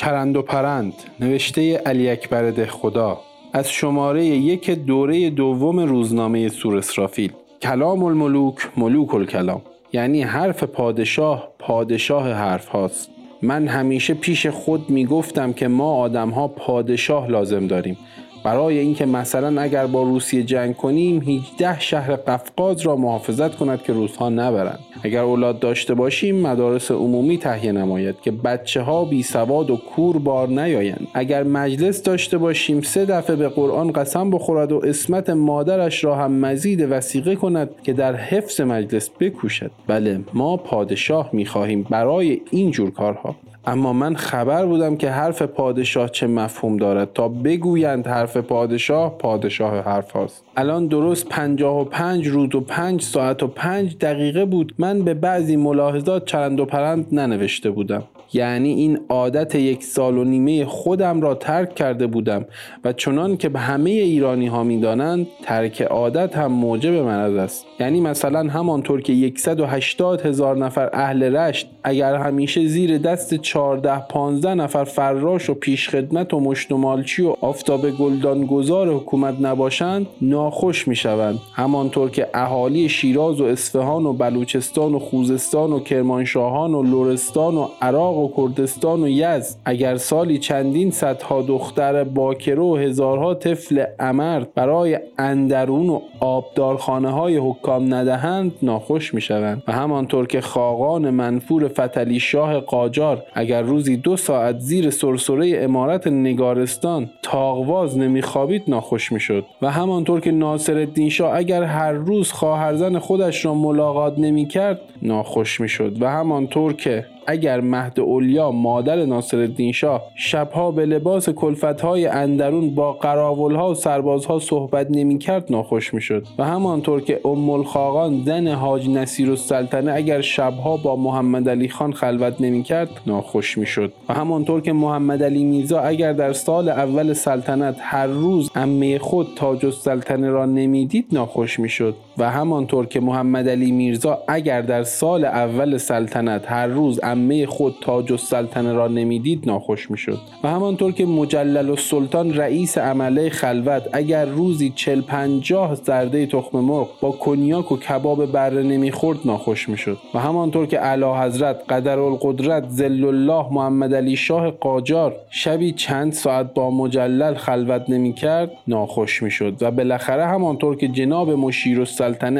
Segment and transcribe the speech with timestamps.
[0.00, 3.20] چرند و پرند نوشته علی اکبر خدا
[3.52, 7.32] از شماره یک دوره دوم روزنامه سور اسرافیل.
[7.62, 9.62] کلام الملوک ملوک الکلام.
[9.92, 13.10] یعنی حرف پادشاه پادشاه حرف هاست.
[13.42, 17.96] من همیشه پیش خود می گفتم که ما آدم ها پادشاه لازم داریم.
[18.44, 23.92] برای اینکه مثلا اگر با روسیه جنگ کنیم 18 شهر قفقاز را محافظت کند که
[23.92, 24.78] روسها نبرند.
[25.02, 30.18] اگر اولاد داشته باشیم مدارس عمومی تهیه نماید که بچه ها بی سواد و کور
[30.18, 31.06] بار نیایند.
[31.14, 36.32] اگر مجلس داشته باشیم سه دفعه به قرآن قسم بخورد و اسمت مادرش را هم
[36.32, 39.70] مزید وسیقه کند که در حفظ مجلس بکوشد.
[39.86, 43.36] بله ما پادشاه می خواهیم برای این جور کارها.
[43.66, 47.12] اما من خبر بودم که حرف پادشاه چه مفهوم دارد.
[47.12, 50.44] تا بگویند حرف پادشاه پادشاه حرف هاست.
[50.56, 54.74] الان درست پنجاه و پنج روز و پنج ساعت و پنج دقیقه بود.
[54.78, 58.04] من به بعضی ملاحظات چرند و پرند ننوشته بودم.
[58.32, 62.44] یعنی این عادت یک سال و نیمه خودم را ترک کرده بودم
[62.84, 67.66] و چنان که به همه ایرانی ها می دانند ترک عادت هم موجب مرض است.
[67.80, 74.54] یعنی مثلا همانطور که 180 هزار نفر اهل رشت اگر همیشه زیر دست 14 15
[74.54, 81.38] نفر فراش و پیشخدمت و مشت و آفتاب گلدان گذار حکومت نباشند ناخوش می شوند
[81.54, 87.68] همانطور که اهالی شیراز و اصفهان و بلوچستان و خوزستان و کرمانشاهان و لورستان و
[87.82, 89.56] عراق و کردستان و یزد.
[89.64, 97.36] اگر سالی چندین صدها دختر باکره و هزارها طفل امرد برای اندرون و آبدارخانه های
[97.36, 103.96] حکام ندهند ناخوش می شوند و همانطور که خاقان منفور فتلی شاه قاجار اگر روزی
[103.96, 109.44] دو ساعت زیر سرسره امارت نگارستان تاغواز نمیخوابید ناخوش می‌شد.
[109.62, 115.60] و همانطور که ناصر الدین شاه اگر هر روز خواهرزن خودش را ملاقات نمی‌کرد ناخوش
[115.60, 116.02] می‌شد.
[116.02, 122.92] و همانطور که اگر مهد اولیا مادر ناصرالدین شاه شبها به لباس کلفتهای اندرون با
[122.92, 126.26] قراولها و سربازها صحبت نمی‌کرد ناخوش می‌شد.
[126.38, 131.92] و همانطور که ام الخاقان زن حاج نصیر السلطنه اگر شبها با محمد علی خان
[131.92, 133.92] خلوت نمی‌کرد ناخوش می‌شد.
[134.08, 139.26] و همانطور که محمد علی میرزا اگر در سال اول سلطنت هر روز امه خود
[139.36, 141.94] تاج السلطنه را نمی‌دید ناخوش می‌شد.
[142.20, 147.74] و همانطور که محمد علی میرزا اگر در سال اول سلطنت هر روز امه خود
[147.80, 150.18] تاج السلطنه را نمی‌دید ناخوش می‌شد.
[150.44, 156.58] و همانطور که مجلل و سلطان رئیس عمله خلوت اگر روزی چل پنجاه زرده تخم
[156.58, 159.98] مرغ با کنیاک و کباب بره نمی‌خورد ناخوش می‌شد.
[160.14, 166.12] و همانطور که اعلی حضرت قدر القدرت زل الله محمد علی شاه قاجار شبی چند
[166.12, 169.56] ساعت با مجلل خلوت نمی‌کرد ناخوش می‌شد.
[169.60, 171.80] و بالاخره همانطور که جناب مشیر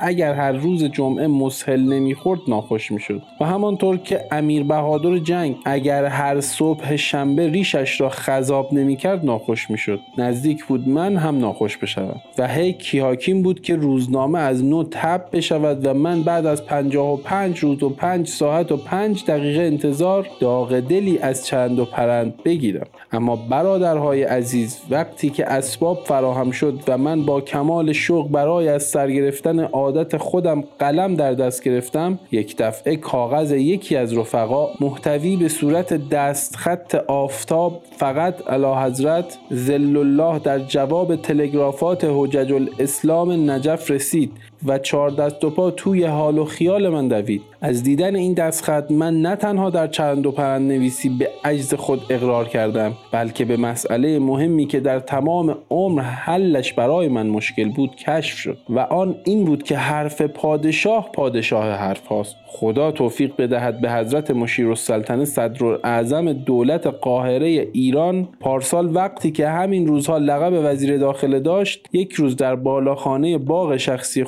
[0.00, 3.22] اگر هر روز جمعه مسهل نمی‌خورد ناخوش می‌شد.
[3.40, 9.70] و همانطور که امیر بهادر جنگ اگر هر صبح شنبه ریشش را خذاب نمی‌کرد ناخوش
[9.70, 10.00] می‌شد.
[10.18, 12.20] نزدیک بود من هم ناخوش بشوم.
[12.38, 17.12] و هی کیاکیم بود که روزنامه از نو تب بشود و من بعد از پنجاه
[17.12, 21.84] و پنج روز و پنج ساعت و پنج دقیقه انتظار داغ دلی از چند و
[21.84, 22.86] پرند بگیرم.
[23.12, 28.82] اما برادرهای عزیز وقتی که اسباب فراهم شد و من با کمال شوق برای از
[28.82, 35.36] سر گرفتن عادت خودم قلم در دست گرفتم یک دفعه کاغذ یکی از رفقا محتوی
[35.36, 43.90] به صورت دستخط آفتاب فقط علا حضرت زل الله در جواب تلگرافات حجج الاسلام نجف
[43.90, 44.32] رسید.
[44.66, 47.42] و چهار دست و پا توی حال و خیال من دوید.
[47.60, 52.00] از دیدن این دستخط من نه تنها در چند و پرند نویسی به عجز خود
[52.10, 57.96] اقرار کردم بلکه به مسئله مهمی که در تمام عمر حلش برای من مشکل بود
[57.96, 62.36] کشف شد و آن این بود که حرف پادشاه پادشاه حرف هاست.
[62.46, 69.48] خدا توفیق بدهد به حضرت مشیر السلطنه صدر اعظم دولت قاهره ایران پارسال وقتی که
[69.48, 74.24] همین روزها لقب وزیر داخله داشت یک روز در بالاخانه باغ شخصی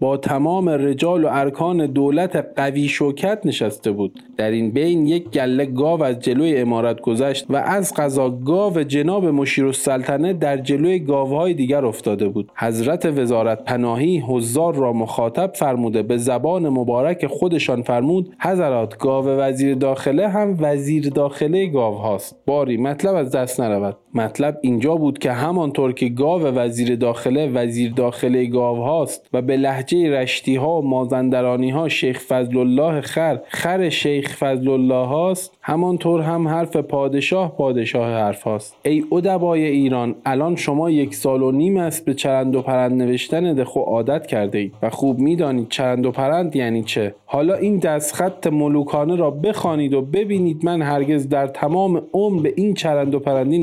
[0.00, 4.20] با تمام رجال و ارکان دولت قوی شوکت نشسته بود.
[4.36, 9.26] در این بین یک گله گاو از جلوی امارت گذشت و از قضا گاو جناب
[9.26, 12.50] مشیر السلطنه در جلوی گاوهای دیگر افتاده بود.
[12.56, 19.74] حضرت وزارت پناهی حضار را مخاطب فرموده به زبان مبارک خودشان فرمود حضرات گاو وزیر
[19.74, 23.96] داخله هم وزیر داخله گاو هاست باری مطلب از دست نرود.
[24.14, 29.56] مطلب اینجا بود که همانطور که گاو وزیر داخله وزیر داخله گاو هاست و به
[29.56, 35.52] لحجه رشتی ها و مازندرانی ها شیخ فضل الله خر خر شیخ فضل الله هاست
[35.60, 38.76] همانطور هم حرف پادشاه پادشاه حرف هاست.
[38.84, 43.54] ای ادبای ایران الان شما یک سال و نیم است به چرند و پرند نوشتن
[43.54, 47.14] دخو عادت کرده اید و خوب می‌دانید چرند و پرند یعنی چه.
[47.26, 52.74] حالا این دستخط ملوکانه را بخوانید و ببینید من هرگز در تمام عمر به این
[52.74, 53.58] چرند و پرندی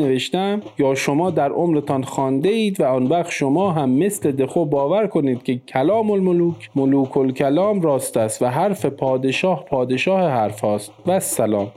[0.77, 5.43] یا شما در عمرتان خانده اید و آن وقت شما هم مثل دخو باور کنید
[5.43, 10.91] که کلام الملوک ملوک الکلام راست است و حرف پادشاه پادشاه حرف هاست.
[11.07, 11.67] و سلام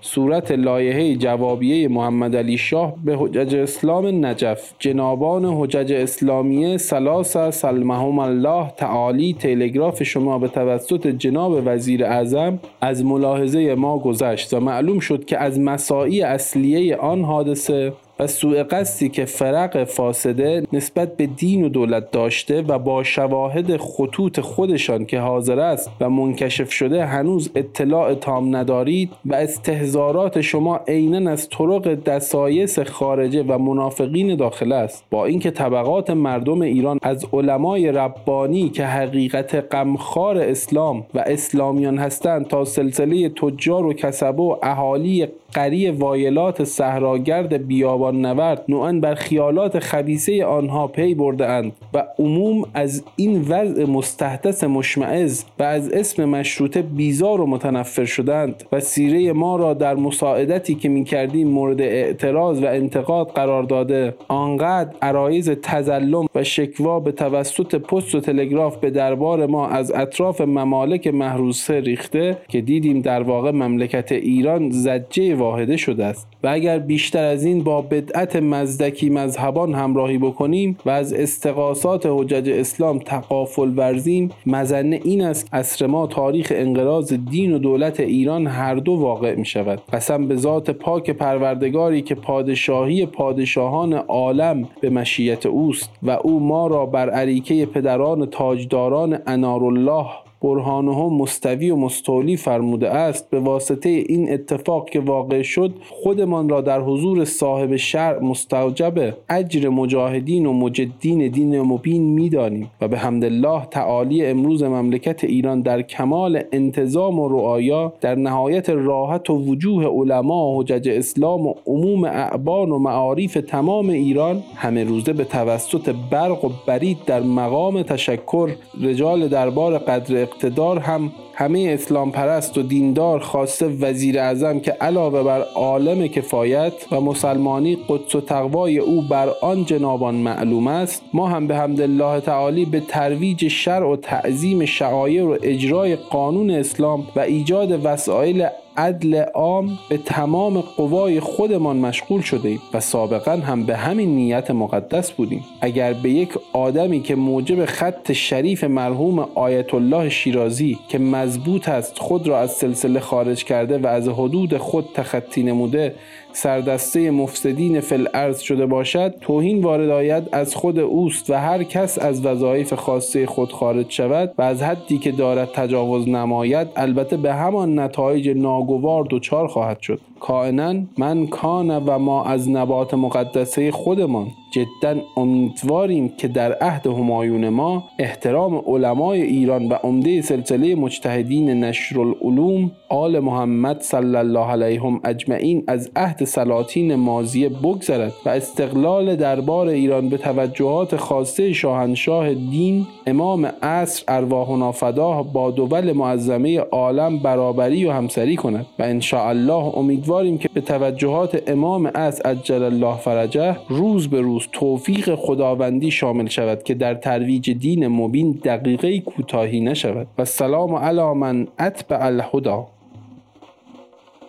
[0.00, 4.72] صورت لایحه جوابیه محمد علی شاه به حجج اسلام نجف.
[4.78, 9.36] جنابان حجج اسلامیه سلاسه سلمهم الله تعالی.
[9.38, 15.38] تلگراف شما به توسط جناب وزیر اعظم از ملاحظه ما گذشت و معلوم شد که
[15.38, 21.68] از مساعی اصلیه آن حادثه و سوء قصدی که فرق فاسده نسبت به دین و
[21.68, 28.14] دولت داشته و با شواهد خطوط خودشان که حاضر است و منکشف شده هنوز اطلاع
[28.14, 35.04] تام ندارید و استهزارات شما عینا از طرق دسایس خارجه و منافقین داخل است.
[35.10, 42.46] با اینکه طبقات مردم ایران از علمای ربانی که حقیقت غمخوار اسلام و اسلامیان هستند
[42.46, 49.78] تا سلسله تجار و کسبه و اهالی قری وایلات صحراگرد بیابان نورد نوعا بر خیالات
[49.78, 56.24] خبیسه آنها پی برده اند و عموم از این وضع مستحدث مشمعز و از اسم
[56.24, 61.80] مشروطه بیزار و متنفر شدند و سیره ما را در مساعدتی که می کردیم مورد
[61.80, 64.14] اعتراض و انتقاد قرار داده.
[64.28, 70.40] آنقدر عرایز تزلم و شکوا به توسط پست و تلگراف به دربار ما از اطراف
[70.40, 76.78] ممالک محروسه ریخته که دیدیم در واقع مملکت ایران زجه واحده شده است و اگر
[76.78, 83.72] بیشتر از این با بدعت مزدکی مذهبان همراهی بکنیم و از استقاسات حجج اسلام تقافل
[83.76, 89.34] ورزیم مزنه این است اصر ما تاریخ انقراض دین و دولت ایران هر دو واقع
[89.34, 89.82] می شود.
[89.92, 96.66] قسم به ذات پاک پروردگاری که پادشاهی پادشاهان عالم به مشیت اوست و او ما
[96.66, 100.06] را بر عریکه پدران تاجداران انارالله
[100.46, 103.30] برهانه مستوی و مستولی فرموده است.
[103.30, 109.68] به واسطه این اتفاق که واقع شد خودمان را در حضور صاحب شرع مستوجب اجر
[109.68, 116.42] مجاهدین و مجدین دین مبین می‌دانیم و به الله تعالی امروز مملکت ایران در کمال
[116.52, 122.70] انتظام و رعایا در نهایت راحت و وجوه علما و حجج اسلام و عموم اعبان
[122.70, 128.50] و معارف تمام ایران همه روزه به توسط برق و برید در مقام تشکر
[128.82, 135.22] رجال دربار قدر اقتدار هم همه اسلام پرست و دیندار خواسته وزیر اعظم که علاوه
[135.22, 141.28] بر عالم کفایت و مسلمانی قدس و تقوای او بر آن جنابان معلوم است ما
[141.28, 147.06] هم به حمد الله تعالی به ترویج شرع و تعظیم شعایر و اجرای قانون اسلام
[147.16, 148.46] و ایجاد وسایل
[148.76, 155.12] عدل عام به تمام قوای خودمان مشغول شده و سابقا هم به همین نیت مقدس
[155.12, 155.44] بودیم.
[155.60, 161.98] اگر به یک آدمی که موجب خط شریف مرحوم آیت الله شیرازی که مضبوط است
[161.98, 165.94] خود را از سلسله خارج کرده و از حدود خود تخطی نموده
[166.36, 171.98] سردسته مفسدین فل ارز شده باشد توهین وارد آید از خود اوست و هر کس
[171.98, 177.34] از وظایف خاصه خود خارج شود و از حدی که دارد تجاوز نماید البته به
[177.34, 180.00] همان نتایج ناگوار دچار خواهد شد.
[180.20, 184.26] کائنا من کان و ما از نبات مقدسه خودمان.
[184.56, 192.00] جدا امیدواریم که در عهد همایون ما احترام علمای ایران و عمده سلسله مجتهدین نشر
[192.00, 199.68] العلوم آل محمد صلی الله علیهم اجمعین از عهد سلاطین مازیه بگذرد و استقلال دربار
[199.68, 207.84] ایران به توجهات خاصه شاهنشاه دین امام عصر ارواح فداه با دول معظمه عالم برابری
[207.84, 213.56] و همسری کند و ان الله امیدواریم که به توجهات امام عصر عجل الله فرجه
[213.68, 220.06] روز به روز توفیق خداوندی شامل شود که در ترویج دین مبین دقیقه کوتاهی نشود
[220.18, 222.68] و سلام علی من اتبع الهدا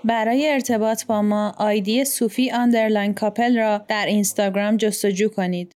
[0.03, 5.76] برای ارتباط با ما آیدی صوفی underline couple را در اینستاگرام جستجو کنید.